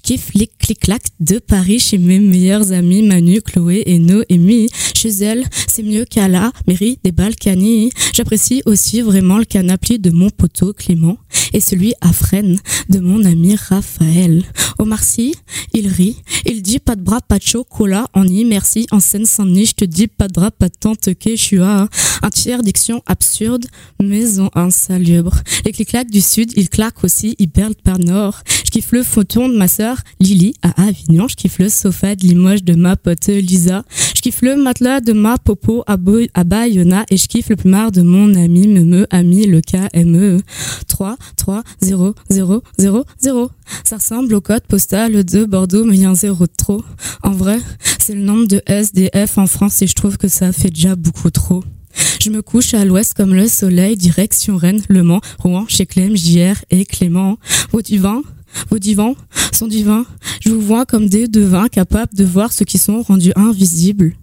Kiffe 0.09 0.33
les 0.33 0.47
clic-clac 0.47 1.03
de 1.19 1.37
Paris 1.37 1.77
chez 1.77 1.99
mes 1.99 2.17
meilleurs 2.17 2.71
amis 2.71 3.03
Manu, 3.03 3.43
Chloé 3.43 3.83
et 3.85 3.99
Noémie. 3.99 4.67
Chez 4.95 5.09
elle, 5.21 5.45
c'est 5.67 5.83
mieux 5.83 6.03
qu'à 6.03 6.27
la 6.27 6.51
mairie 6.67 6.97
des 7.03 7.11
Balkany. 7.11 7.91
J'apprécie 8.11 8.63
aussi 8.65 9.01
vraiment 9.01 9.37
le 9.37 9.45
canapé 9.45 9.99
de 9.99 10.09
mon 10.09 10.31
poteau 10.31 10.73
Clément 10.73 11.19
et 11.53 11.59
celui 11.59 11.93
à 12.01 12.11
Fresnes 12.11 12.57
de 12.89 12.99
mon 12.99 13.23
ami 13.23 13.55
Raphaël. 13.55 14.43
Omar 14.79 15.03
Sy, 15.03 15.35
il 15.73 15.87
rit, 15.87 16.15
il 16.45 16.63
dit 16.63 16.79
pas 16.79 16.95
de 16.95 17.01
bras, 17.01 17.21
pas 17.21 17.37
de 17.37 17.43
chocolat, 17.43 18.07
en 18.13 18.25
y 18.25 18.45
merci, 18.45 18.87
en 18.91 18.99
scène 18.99 19.25
saint 19.25 19.45
denis 19.45 19.67
je 19.67 19.73
te 19.73 19.85
dis 19.85 20.07
pas 20.07 20.27
de 20.27 20.33
bras, 20.33 20.51
pas 20.51 20.69
de 20.69 20.75
tante 20.79 21.13
que 21.15 21.31
je 21.31 21.35
suis 21.35 21.59
un 21.59 21.87
tiers 22.33 22.63
diction 22.63 23.03
absurde, 23.05 23.65
maison 24.01 24.49
insalubre. 24.55 25.35
Les 25.65 25.71
clics 25.71 26.09
du 26.09 26.21
sud, 26.21 26.51
ils 26.55 26.69
claquent 26.69 27.03
aussi, 27.03 27.35
ils 27.39 27.49
perdent 27.49 27.81
par 27.81 27.99
nord. 27.99 28.41
Je 28.65 28.71
kiffe 28.71 28.91
le 28.91 29.03
photon 29.03 29.49
de 29.49 29.57
ma 29.57 29.67
sœur 29.67 29.97
Lily 30.19 30.53
à 30.61 30.87
Avignon, 30.87 31.27
je 31.27 31.35
kiffe 31.35 31.59
le 31.59 31.69
sofa 31.69 32.15
de 32.15 32.21
Limoges 32.21 32.63
de 32.63 32.75
ma 32.75 32.95
pote 32.95 33.27
Lisa, 33.27 33.83
je 34.15 34.21
kiffe 34.21 34.41
le 34.41 34.55
matelas 34.55 35.01
de 35.01 35.13
ma 35.13 35.37
popo 35.37 35.83
à, 35.87 35.97
Bayona 35.97 37.05
et 37.09 37.17
je 37.17 37.27
kiffe 37.27 37.49
le 37.49 37.55
plumard 37.55 37.91
de 37.91 38.01
mon 38.01 38.33
ami 38.35 38.67
me 38.67 39.07
ami 39.09 39.45
le 39.45 39.61
KME. 39.61 40.39
3, 40.87 41.17
3, 41.37 41.63
0, 41.81 42.15
0, 42.29 42.63
0, 42.77 43.05
0. 43.21 43.51
Ça 43.83 43.97
ressemble 43.97 44.33
au 44.33 44.41
code 44.41 44.63
postal 44.63 45.23
de 45.23 45.45
Bordeaux, 45.45 45.85
mais 45.85 45.95
il 45.95 46.01
y 46.01 46.05
a 46.05 46.09
un 46.09 46.15
zéro 46.15 46.45
de 46.45 46.51
trop. 46.57 46.83
En 47.23 47.31
vrai, 47.31 47.59
c'est 47.99 48.15
le 48.15 48.21
nombre 48.21 48.47
de 48.47 48.61
SDF 48.65 49.37
en 49.37 49.47
France 49.47 49.81
et 49.81 49.87
je 49.87 49.95
trouve 49.95 50.17
que 50.17 50.27
ça 50.27 50.51
fait 50.51 50.69
déjà 50.69 50.95
beaucoup 50.95 51.29
trop. 51.29 51.63
Je 52.21 52.29
me 52.29 52.41
couche 52.41 52.73
à 52.73 52.85
l'ouest 52.85 53.13
comme 53.13 53.33
le 53.33 53.47
soleil, 53.47 53.95
direction 53.95 54.57
Rennes, 54.57 54.81
Le 54.89 55.03
Mans, 55.03 55.21
Rouen, 55.39 55.65
chez 55.67 55.85
Clem, 55.85 56.15
JR 56.15 56.55
et 56.69 56.85
Clément. 56.85 57.37
Vos 57.71 57.81
divins, 57.81 58.21
vos 58.69 58.79
divans 58.79 59.15
sont 59.51 59.67
divins. 59.67 60.05
Je 60.41 60.49
vous 60.49 60.61
vois 60.61 60.85
comme 60.85 61.09
des 61.09 61.27
devins 61.27 61.67
capables 61.67 62.15
de 62.15 62.23
voir 62.23 62.53
ceux 62.53 62.65
qui 62.65 62.77
sont 62.77 63.01
rendus 63.01 63.33
invisibles 63.35 64.13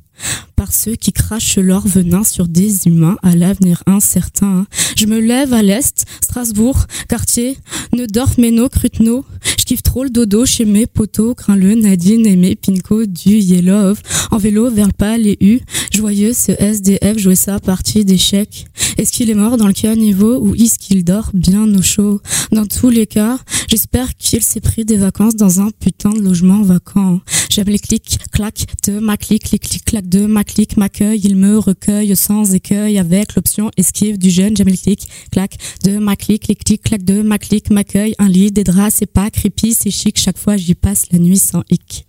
par 0.57 0.73
ceux 0.73 0.97
qui 0.97 1.13
crachent 1.13 1.59
leur 1.59 1.87
venin 1.87 2.25
sur 2.25 2.49
des 2.49 2.87
humains 2.87 3.19
à 3.23 3.37
l'avenir 3.37 3.83
incertain. 3.87 4.67
Je 4.97 5.07
me 5.07 5.21
lève 5.21 5.53
à 5.53 5.63
l'est, 5.63 6.07
Strasbourg, 6.23 6.87
quartier, 7.09 7.59
Neudorf, 7.93 8.39
Méno, 8.39 8.69
Cruteno. 8.69 9.25
Kiffe 9.67 9.83
trop 9.83 10.05
le 10.05 10.11
dodo 10.11 10.47
chez 10.47 10.65
mes 10.65 10.87
potos, 10.87 11.35
crains 11.35 11.57
le 11.57 11.75
Nadine 11.75 12.37
mes 12.37 12.55
Pinko 12.55 13.05
du 13.05 13.37
Yellow. 13.37 13.95
En 14.31 14.39
vélo 14.39 14.71
vers 14.71 14.87
le 14.87 14.93
pas 14.93 15.19
les 15.19 15.37
U, 15.41 15.59
joyeux 15.93 16.33
ce 16.35 16.53
SDF 16.53 17.19
jouait 17.19 17.35
sa 17.35 17.59
partie 17.59 18.05
d'échecs. 18.05 18.67
Est-ce 18.97 19.11
qu'il 19.11 19.29
est 19.29 19.35
mort 19.35 19.57
dans 19.57 19.67
le 19.67 19.73
caniveau 19.73 20.39
ou 20.39 20.55
est-ce 20.55 20.79
qu'il 20.79 21.03
dort 21.03 21.31
bien 21.35 21.67
au 21.75 21.83
chaud? 21.83 22.21
Dans 22.53 22.67
tous 22.67 22.91
les 22.91 23.09
cas, 23.09 23.39
j'espère 23.69 24.15
qu'il 24.15 24.43
s'est 24.43 24.61
pris 24.61 24.85
des 24.85 24.97
vacances 24.97 25.35
dans 25.35 25.61
un 25.61 25.71
putain 25.71 26.11
de 26.11 26.21
logement 26.21 26.63
vacant. 26.63 27.21
J'aime 27.51 27.69
les 27.69 27.79
clics, 27.79 28.19
clac 28.33 28.67
de 28.87 28.99
ma 28.99 29.17
clic, 29.17 29.45
clic, 29.45 29.63
clic, 29.63 29.85
clac 29.85 30.07
de 30.09 30.27
ma 30.27 30.45
clic 30.45 30.77
m'accueille, 30.77 31.23
il 31.25 31.37
me 31.37 31.59
recueille 31.59 32.15
sans 32.15 32.55
écueil 32.55 32.99
avec 32.99 33.35
l'option 33.35 33.71
esquive 33.79 34.19
du 34.19 34.29
jeune. 34.29 34.55
J'aime 34.55 34.69
les 34.69 34.77
clics, 34.77 35.09
clac 35.33 35.57
de 35.83 35.97
ma 35.97 36.17
clic, 36.17 36.43
clic, 36.43 36.63
clic, 36.63 36.83
clac 36.83 37.03
de 37.03 37.23
ma 37.23 37.39
clic 37.39 37.71
m'accueille. 37.71 38.15
Un 38.19 38.29
lit, 38.29 38.53
des 38.53 38.63
draps, 38.63 38.97
c'est 38.99 39.11
pas 39.11 39.31
creepy, 39.31 39.56
c'est 39.59 39.91
chic. 39.91 40.19
Chaque 40.19 40.39
fois 40.39 40.57
j'y 40.57 40.75
passe 40.75 41.11
la 41.13 41.19
nuit 41.19 41.39
sans 41.39 41.63
hic. 41.71 42.07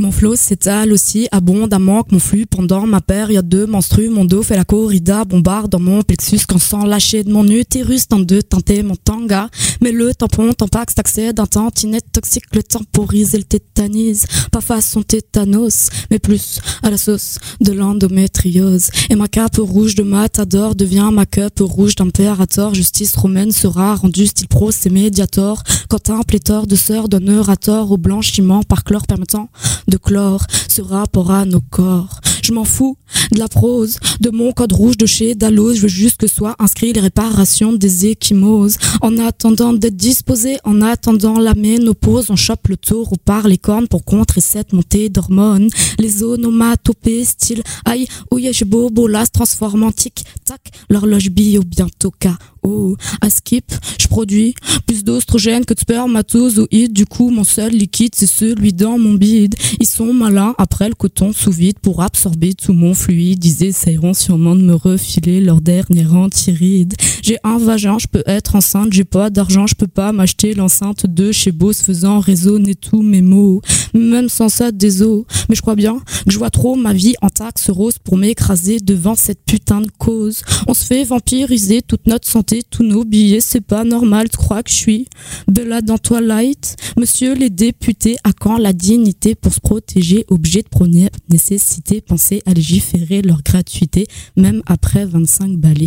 Mon 0.00 0.12
flot 0.12 0.34
s'étale 0.34 0.94
aussi 0.94 1.28
abondamment 1.30 2.04
que 2.04 2.14
mon 2.14 2.20
flux 2.20 2.46
pendant 2.46 2.86
ma 2.86 3.02
période 3.02 3.46
de 3.46 3.66
menstru. 3.66 4.08
Mon 4.08 4.24
dos 4.24 4.42
fait 4.42 4.56
la 4.56 4.64
corrida, 4.64 5.26
bombarde 5.26 5.70
dans 5.70 5.78
mon 5.78 6.00
plexus 6.00 6.46
quand 6.48 6.58
sans 6.58 6.86
lâcher 6.86 7.22
de 7.22 7.30
mon 7.30 7.46
utérus. 7.46 8.08
Tente 8.08 8.24
de 8.24 8.40
tenter 8.40 8.82
mon 8.82 8.96
tanga. 8.96 9.50
Mais 9.82 9.92
le 9.92 10.14
tampon, 10.14 10.54
tampax, 10.54 10.94
accès 10.96 11.34
d'un 11.34 11.44
tantinette 11.44 12.10
toxique, 12.12 12.44
le 12.54 12.62
temporise 12.62 13.34
et 13.34 13.38
le 13.38 13.44
tétanise. 13.44 14.24
Pas 14.50 14.62
façon 14.62 15.02
tétanos, 15.02 15.90
mais 16.10 16.18
plus 16.18 16.60
à 16.82 16.88
la 16.88 16.96
sauce 16.96 17.38
de 17.60 17.72
l'endométriose. 17.72 18.88
Et 19.10 19.16
ma 19.16 19.28
cape 19.28 19.58
rouge 19.58 19.96
de 19.96 20.02
matador 20.02 20.76
devient 20.76 21.10
ma 21.12 21.26
cup 21.26 21.60
rouge 21.60 21.94
d'impérator. 21.94 22.72
Justice 22.72 23.14
romaine 23.16 23.52
sera 23.52 23.96
rendue 23.96 24.28
style 24.28 24.48
pro, 24.48 24.70
c'est 24.70 24.88
médiator. 24.88 25.62
Quand 25.90 26.08
un 26.08 26.22
pléthore 26.22 26.66
de 26.66 26.76
sœurs 26.76 27.10
donnera 27.10 27.56
tort 27.56 27.90
au 27.90 27.98
blanchiment 27.98 28.62
par 28.62 28.82
chlore 28.82 29.06
permettant 29.06 29.50
de 29.90 29.98
chlore 29.98 30.46
ce 30.68 30.80
rapport 30.80 31.30
nos 31.44 31.60
corps. 31.60 32.20
Je 32.42 32.52
m'en 32.52 32.64
fous 32.64 32.96
de 33.32 33.38
la 33.38 33.48
prose, 33.48 33.98
de 34.20 34.30
mon 34.30 34.52
code 34.52 34.72
rouge 34.72 34.96
de 34.96 35.06
chez 35.06 35.34
Dallos. 35.34 35.74
Je 35.74 35.82
veux 35.82 35.88
juste 35.88 36.16
que 36.16 36.26
soient 36.26 36.56
inscrits 36.58 36.92
les 36.92 37.00
réparations 37.00 37.72
des 37.72 38.06
échymoses. 38.06 38.76
En 39.02 39.18
attendant 39.18 39.72
d'être 39.72 39.96
disposé, 39.96 40.58
en 40.64 40.80
attendant 40.80 41.38
la 41.38 41.54
ménopause, 41.54 42.30
on 42.30 42.36
chope 42.36 42.68
le 42.68 42.76
taureau 42.76 43.16
par 43.24 43.46
les 43.46 43.58
cornes 43.58 43.88
pour 43.88 44.04
contrer 44.04 44.40
cette 44.40 44.72
montée 44.72 45.08
d'hormones. 45.08 45.68
Les 45.98 46.22
onomatopées 46.22 47.24
style 47.24 47.62
aïe, 47.84 48.06
ouille, 48.30 48.52
je 48.52 48.64
bobo, 48.64 49.08
se 49.08 49.30
transforme 49.30 49.82
en 49.82 49.92
tic, 49.92 50.24
tac, 50.44 50.60
l'horloge 50.88 51.30
bio 51.30 51.62
bientôt 51.62 52.10
cas 52.10 52.38
Oh, 52.62 52.96
à 53.22 53.30
skip, 53.30 53.72
je 53.98 54.06
produis 54.06 54.54
plus 54.86 55.02
d'ostrogène 55.02 55.64
que 55.64 55.72
de 55.72 55.80
spermatozoïdes. 55.80 56.92
Du 56.92 57.06
coup, 57.06 57.30
mon 57.30 57.44
seul 57.44 57.72
liquide, 57.72 58.14
c'est 58.14 58.26
celui 58.26 58.72
dans 58.72 58.98
mon 58.98 59.14
bide. 59.14 59.54
Ils 59.80 59.86
sont 59.86 60.12
malins 60.12 60.54
après 60.58 60.88
le 60.88 60.94
coton 60.94 61.32
sous 61.32 61.52
vide 61.52 61.78
pour 61.80 62.02
absorber 62.02 62.52
tout 62.54 62.74
mon 62.74 62.92
fluide. 62.92 63.42
Ils 63.44 63.64
essayeront 63.64 64.12
sûrement 64.12 64.56
de 64.56 64.62
me 64.62 64.74
refiler 64.74 65.40
leur 65.40 65.60
dernier 65.60 66.06
antiride. 66.06 66.94
J'ai 67.22 67.38
un 67.44 67.58
vagin, 67.58 67.98
je 67.98 68.08
peux 68.08 68.22
être 68.26 68.56
enceinte. 68.56 68.92
J'ai 68.92 69.04
pas 69.04 69.30
d'argent, 69.30 69.66
je 69.66 69.74
peux 69.74 69.86
pas 69.86 70.12
m'acheter 70.12 70.54
l'enceinte 70.54 71.06
de 71.06 71.32
chez 71.32 71.52
Boss 71.52 71.80
faisant 71.82 72.18
résonner 72.18 72.74
tous 72.74 73.02
mes 73.02 73.22
mots. 73.22 73.62
Même 73.94 74.28
sans 74.28 74.48
ça, 74.48 74.70
des 74.70 75.02
os. 75.02 75.24
Mais 75.48 75.54
je 75.54 75.62
crois 75.62 75.76
bien 75.76 75.98
que 75.98 76.30
je 76.30 76.38
vois 76.38 76.50
trop 76.50 76.76
ma 76.76 76.92
vie 76.92 77.14
en 77.22 77.28
taxe 77.28 77.70
rose 77.70 77.98
pour 78.02 78.16
m'écraser 78.16 78.80
devant 78.80 79.14
cette 79.14 79.44
putain 79.46 79.80
de 79.80 79.90
cause. 79.98 80.42
On 80.66 80.74
se 80.74 80.84
fait 80.84 81.04
vampiriser 81.04 81.82
toute 81.82 82.06
notre 82.06 82.28
santé 82.28 82.49
tous 82.68 82.82
nos 82.82 83.04
billets, 83.04 83.40
c'est 83.40 83.60
pas 83.60 83.84
normal, 83.84 84.28
tu 84.28 84.36
crois 84.36 84.62
que 84.62 84.70
je 84.70 84.76
suis 84.76 85.08
Bella 85.48 85.80
dans 85.80 85.98
Twilight? 85.98 86.76
Monsieur 86.98 87.34
les 87.34 87.50
députés, 87.50 88.16
à 88.24 88.32
quand 88.32 88.58
la 88.58 88.72
dignité 88.72 89.34
pour 89.34 89.52
se 89.52 89.60
protéger, 89.60 90.24
objet 90.28 90.62
de 90.62 90.68
prôner 90.68 91.08
nécessité, 91.28 92.00
penser 92.00 92.42
à 92.46 92.52
légiférer 92.52 93.22
leur 93.22 93.42
gratuité, 93.42 94.06
même 94.36 94.62
après 94.66 95.06
25 95.06 95.56
balais. 95.56 95.86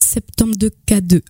Septembre 0.00 0.56
de 0.56 0.70
K2 0.86 1.20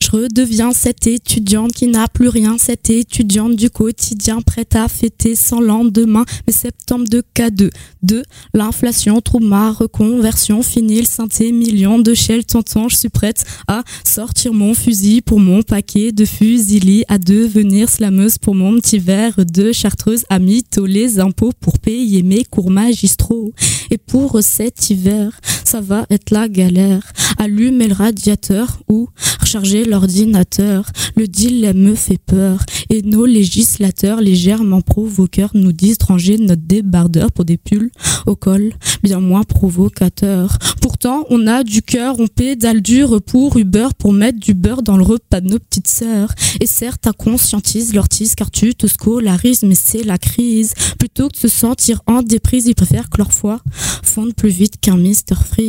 je 0.00 0.10
redeviens 0.10 0.72
cette 0.72 1.06
étudiante 1.06 1.72
qui 1.72 1.86
n'a 1.86 2.08
plus 2.08 2.28
rien, 2.28 2.56
cette 2.58 2.90
étudiante 2.90 3.54
du 3.54 3.70
quotidien 3.70 4.40
prête 4.40 4.74
à 4.74 4.88
fêter 4.88 5.36
sans 5.36 5.60
lendemain. 5.60 6.24
Mais 6.46 6.52
septembre 6.52 7.06
de 7.08 7.22
K2, 7.34 7.70
2. 8.02 8.22
L'inflation 8.52 9.20
trouve 9.20 9.44
ma 9.44 9.70
reconversion, 9.70 10.62
fini 10.62 11.00
le 11.00 11.06
synthé 11.06 11.52
million 11.52 11.98
de 11.98 12.14
Shell 12.14 12.44
tonton, 12.44 12.88
je 12.88 12.96
suis 12.96 13.08
prête 13.08 13.44
à 13.68 13.84
sortir 14.04 14.52
mon 14.52 14.74
fusil 14.74 15.22
pour 15.22 15.38
mon 15.38 15.62
paquet 15.62 16.10
de 16.10 16.24
fusili, 16.24 17.04
à 17.08 17.18
devenir 17.18 17.88
slameuse 17.88 18.38
pour 18.38 18.54
mon 18.54 18.78
petit 18.80 18.98
verre 18.98 19.44
de 19.46 19.72
chartreuse, 19.72 20.24
à 20.28 20.38
mytho 20.40 20.84
les 20.84 21.20
impôts 21.20 21.52
pour 21.60 21.78
payer 21.78 22.22
mes 22.22 22.44
cours 22.44 22.70
magistraux. 22.70 23.52
Et 23.90 23.98
pour 23.98 24.42
cet 24.42 24.90
hiver, 24.90 25.38
ça 25.72 25.80
va 25.80 26.04
être 26.10 26.30
la 26.32 26.50
galère. 26.50 27.00
Allumer 27.38 27.88
le 27.88 27.94
radiateur 27.94 28.82
ou 28.90 29.08
charger 29.42 29.86
l'ordinateur. 29.86 30.84
Le 31.16 31.26
dilemme 31.26 31.78
me 31.78 31.94
fait 31.94 32.18
peur. 32.18 32.60
Et 32.90 33.00
nos 33.00 33.24
législateurs 33.24 34.20
légèrement 34.20 34.82
provoqueurs 34.82 35.52
nous 35.54 35.72
disent 35.72 35.96
ranger 36.06 36.36
notre 36.36 36.60
débardeur 36.60 37.32
pour 37.32 37.46
des 37.46 37.56
pulls 37.56 37.90
au 38.26 38.36
col 38.36 38.74
bien 39.02 39.20
moins 39.20 39.42
provocateurs. 39.42 40.58
Pourtant, 40.80 41.24
on 41.30 41.46
a 41.46 41.64
du 41.64 41.82
cœur, 41.82 42.16
on 42.20 42.26
pédale 42.26 42.82
dur 42.82 43.20
pour 43.22 43.56
Uber 43.56 43.88
pour 43.98 44.12
mettre 44.12 44.38
du 44.38 44.54
beurre 44.54 44.82
dans 44.82 44.96
le 44.96 45.02
repas 45.02 45.40
de 45.40 45.48
nos 45.48 45.58
petites 45.58 45.88
sœurs. 45.88 46.32
Et 46.60 46.66
certes, 46.66 47.08
conscientise 47.18 47.94
l'ortise 47.94 48.34
car 48.34 48.50
tu 48.50 48.74
te 48.74 48.86
scolarises, 48.86 49.62
mais 49.62 49.74
c'est 49.74 50.04
la 50.04 50.18
crise. 50.18 50.74
Plutôt 50.98 51.28
que 51.28 51.34
de 51.34 51.38
se 51.38 51.48
sentir 51.48 52.02
en 52.06 52.22
déprise, 52.22 52.66
ils 52.66 52.74
préfèrent 52.74 53.10
que 53.10 53.18
leur 53.18 53.32
foi 53.32 53.60
fonde 54.02 54.34
plus 54.34 54.50
vite 54.50 54.74
qu'un 54.80 54.96
Mr 54.96 55.36
Freeze. 55.44 55.61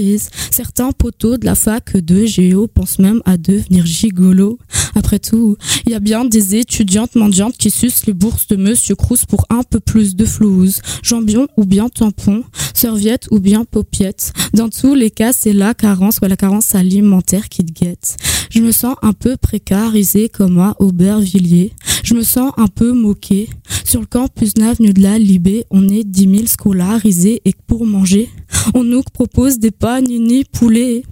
Certains 0.51 0.91
poteaux 0.91 1.37
de 1.37 1.45
la 1.45 1.55
fac 1.55 1.97
de 1.97 2.25
Géo 2.25 2.67
pensent 2.67 2.99
même 2.99 3.21
à 3.25 3.37
devenir 3.37 3.85
gigolo. 3.85 4.59
Après 4.95 5.19
tout, 5.19 5.57
il 5.85 5.91
y 5.91 5.95
a 5.95 5.99
bien 5.99 6.25
des 6.25 6.55
étudiantes 6.55 7.15
mendiantes 7.15 7.57
qui 7.57 7.69
sucent 7.69 8.05
les 8.05 8.13
bourses 8.13 8.47
de 8.47 8.55
Monsieur 8.55 8.95
Crous 8.95 9.25
pour 9.25 9.45
un 9.49 9.63
peu 9.63 9.79
plus 9.79 10.15
de 10.15 10.25
flouze. 10.25 10.81
Jambion 11.01 11.47
ou 11.57 11.65
bien 11.65 11.89
tampon, 11.89 12.43
serviette 12.73 13.27
ou 13.31 13.39
bien 13.39 13.65
paupiette. 13.65 14.33
Dans 14.53 14.69
tous 14.69 14.93
les 14.95 15.09
cas, 15.09 15.33
c'est 15.33 15.53
la 15.53 15.73
carence 15.73 16.19
ou 16.21 16.25
la 16.25 16.37
carence 16.37 16.75
alimentaire 16.75 17.49
qui 17.49 17.65
te 17.65 17.71
guette. 17.71 18.17
Je 18.49 18.61
me 18.61 18.71
sens 18.71 18.95
un 19.01 19.13
peu 19.13 19.35
précarisée 19.35 20.29
comme 20.29 20.59
à 20.59 20.75
Aubervilliers. 20.79 21.73
Je 22.03 22.13
me 22.13 22.21
sens 22.21 22.51
un 22.57 22.67
peu 22.67 22.91
moquée. 22.91 23.49
Sur 23.83 24.01
le 24.01 24.05
campus 24.05 24.53
d'avenue 24.53 24.93
de 24.93 25.01
la 25.01 25.17
Libé, 25.17 25.65
on 25.71 25.87
est 25.87 26.03
10 26.03 26.35
000 26.35 26.47
scolarisés 26.47 27.41
et 27.45 27.53
pour 27.67 27.85
manger, 27.85 28.29
on 28.73 28.83
nous 28.83 29.01
propose 29.01 29.59
des 29.59 29.71
panini 29.83 30.45
poulets. 30.45 31.03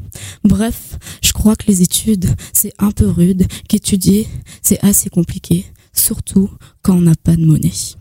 Bref, 0.46 0.98
je 1.22 1.34
crois 1.34 1.58
que 1.58 1.68
les 1.68 1.82
études, 1.82 2.28
c'est 2.54 2.72
un 2.80 2.92
peu 2.92 3.10
rude, 3.10 3.46
qu'étudier, 3.68 4.30
c'est 4.62 4.82
assez 4.82 5.10
compliqué, 5.10 5.66
surtout 5.92 6.50
quand 6.82 6.96
on 6.96 7.02
n'a 7.02 7.16
pas 7.22 7.36
de 7.36 7.46
monnaie. 7.46 8.01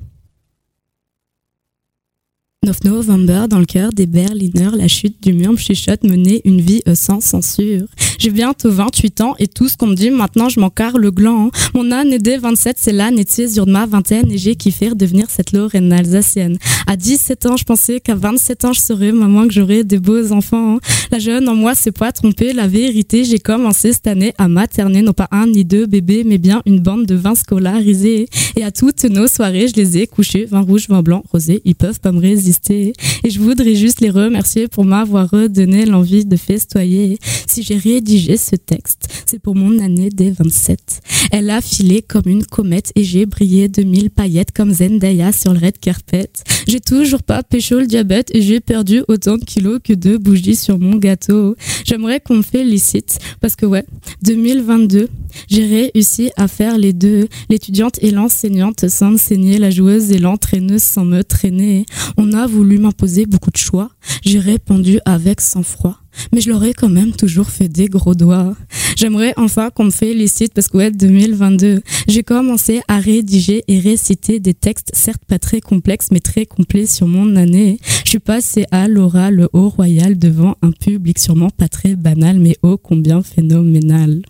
9 2.71 2.85
novembre, 2.85 3.49
dans 3.49 3.59
le 3.59 3.65
cœur 3.65 3.91
des 3.93 4.07
Berliners, 4.07 4.77
la 4.77 4.87
chute 4.87 5.21
du 5.25 5.33
mur 5.33 5.51
me 5.51 5.57
chuchote 5.57 6.05
mener 6.05 6.41
une 6.45 6.61
vie 6.61 6.83
euh, 6.87 6.95
sans 6.95 7.21
censure. 7.21 7.87
J'ai 8.21 8.31
bientôt 8.31 8.71
28 8.71 9.23
ans 9.23 9.35
et 9.41 9.49
tout 9.49 9.67
ce 9.67 9.77
qu'on 9.77 9.89
me 9.89 9.95
dit 9.95 10.11
maintenant 10.11 10.49
je 10.49 10.61
m'en 10.61 10.71
carre 10.71 10.99
le 10.99 11.11
gland. 11.11 11.51
Mon 11.75 11.91
année 11.91 12.19
des 12.19 12.37
27 12.37 12.77
c'est 12.79 12.93
l'année 12.93 13.25
de 13.25 13.71
ma 13.71 13.87
vingtaine 13.87 14.31
et 14.31 14.39
j'ai 14.39 14.55
kiffé 14.55 14.91
devenir 14.95 15.31
cette 15.31 15.53
Lorraine 15.53 15.93
alsacienne. 15.93 16.59
À 16.87 16.97
17 16.97 17.47
ans 17.47 17.57
je 17.57 17.65
pensais 17.65 17.99
qu'à 17.99 18.15
27 18.15 18.67
ans 18.67 18.73
je 18.73 18.81
serais 18.81 19.11
maman 19.11 19.49
que 19.49 19.55
j'aurais 19.55 19.83
des 19.83 19.99
beaux 19.99 20.31
enfants. 20.33 20.79
La 21.11 21.19
jeune 21.19 21.49
en 21.49 21.57
moi 21.57 21.75
s'est 21.75 21.93
pas 21.93 22.13
trompée, 22.13 22.53
la 22.53 22.69
vérité 22.69 23.25
j'ai 23.25 23.39
commencé 23.41 23.93
cette 23.93 24.07
année 24.07 24.33
à 24.39 24.47
materner 24.47 25.03
non 25.03 25.13
pas 25.13 25.29
un 25.33 25.47
ni 25.47 25.65
deux 25.65 25.87
bébés 25.87 26.23
mais 26.25 26.39
bien 26.39 26.63
une 26.67 26.81
bande 26.81 27.07
de 27.07 27.17
20 27.17 27.35
scolarisés. 27.35 28.29
Et 28.55 28.63
à 28.63 28.71
toutes 28.71 29.05
nos 29.05 29.27
soirées 29.27 29.67
je 29.67 29.75
les 29.75 29.99
ai 29.99 30.07
couchés, 30.07 30.45
vin 30.45 30.61
rouge, 30.61 30.89
vin 30.89 31.03
blanc, 31.03 31.25
rosé, 31.33 31.63
ils 31.65 31.75
peuvent 31.75 32.01
pas 32.01 32.13
me 32.13 32.21
résister. 32.21 32.60
Et 32.69 32.93
je 33.29 33.41
voudrais 33.41 33.75
juste 33.75 34.01
les 34.01 34.11
remercier 34.11 34.69
pour 34.69 34.85
m'avoir 34.85 35.31
redonné 35.31 35.87
l'envie 35.87 36.25
de 36.25 36.37
festoyer. 36.37 37.19
Si 37.47 37.63
j'ai 37.63 37.77
rédigé 37.77 38.37
ce 38.37 38.57
texte, 38.57 39.09
c'est 39.27 39.39
pour 39.39 39.55
mon 39.55 39.79
année 39.79 40.11
des 40.11 40.31
27. 40.31 41.01
Elle 41.33 41.51
a 41.51 41.61
filé 41.61 42.03
comme 42.03 42.27
une 42.27 42.45
comète 42.45 42.93
et 42.97 43.05
j'ai 43.05 43.25
brillé 43.27 43.69
de 43.69 43.83
mille 43.83 44.11
paillettes 44.11 44.53
comme 44.53 44.73
Zendaya 44.73 45.33
sur 45.33 45.53
le 45.53 45.61
red 45.61 45.79
carpet. 45.79 46.31
J'ai 46.69 46.81
toujours 46.81 47.23
pas 47.23 47.43
pécho 47.43 47.79
le 47.79 47.87
diabète 47.87 48.31
et 48.35 48.43
j'ai 48.43 48.61
perdu 48.61 49.03
autant 49.09 49.37
de 49.37 49.45
kilos 49.45 49.81
que 49.83 49.93
de 49.93 50.17
bougies 50.17 50.57
sur 50.57 50.79
mon 50.79 50.97
gâteau. 50.97 51.57
J'aimerais 51.85 52.21
qu'on 52.21 52.37
me 52.37 52.43
félicite 52.43 53.19
parce 53.41 53.57
que 53.57 53.67
ouais, 53.67 53.85
2022, 54.23 55.09
j'ai 55.49 55.67
réussi 55.67 56.31
à 56.37 56.49
faire 56.49 56.79
les 56.79 56.93
deux, 56.93 57.29
l'étudiante 57.49 57.99
et 58.03 58.11
l'enseignante 58.11 58.89
sans 58.89 59.15
enseigner, 59.15 59.59
la 59.59 59.71
joueuse 59.71 60.11
et 60.11 60.19
l'entraîneuse 60.19 60.83
sans 60.83 61.05
me 61.05 61.23
traîner. 61.23 61.87
On 62.17 62.33
a 62.33 62.40
voulu 62.47 62.79
m'imposer 62.79 63.27
beaucoup 63.27 63.51
de 63.51 63.57
choix, 63.57 63.91
j'ai 64.25 64.39
répondu 64.39 65.01
avec 65.05 65.41
sang-froid. 65.41 65.97
Mais 66.33 66.41
je 66.41 66.51
l'aurais 66.51 66.73
quand 66.73 66.89
même 66.89 67.13
toujours 67.13 67.49
fait 67.49 67.69
des 67.69 67.87
gros 67.87 68.15
doigts. 68.15 68.57
J'aimerais 68.97 69.33
enfin 69.37 69.71
qu'on 69.71 69.85
me 69.85 69.91
félicite 69.91 70.53
parce 70.53 70.69
que 70.69 70.77
ouais, 70.77 70.91
2022, 70.91 71.81
j'ai 72.09 72.23
commencé 72.23 72.81
à 72.89 72.99
rédiger 72.99 73.63
et 73.69 73.79
réciter 73.79 74.41
des 74.41 74.55
textes 74.55 74.91
certes 74.93 75.25
pas 75.27 75.39
très 75.39 75.61
complexes 75.61 76.09
mais 76.11 76.21
très 76.21 76.47
complets 76.47 76.87
sur 76.87 77.07
mon 77.07 77.37
année. 77.37 77.79
Je 78.05 78.11
suis 78.11 78.19
passée 78.19 78.67
à 78.71 78.89
l'oral 78.89 79.49
au 79.53 79.69
royal 79.69 80.19
devant 80.19 80.57
un 80.63 80.73
public 80.73 81.19
sûrement 81.19 81.51
pas 81.51 81.69
très 81.69 81.97
banal 81.97 82.41
mais 82.41 82.57
ô 82.63 82.77
combien 82.77 83.23
phénoménal. 83.23 84.23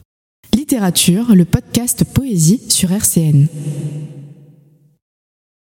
Littérature, 0.54 1.34
le 1.34 1.44
podcast 1.44 2.04
Poésie 2.04 2.60
sur 2.68 2.92
RCN. 2.92 3.46